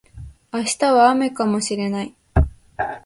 [0.51, 2.15] 明日は雨かもしれない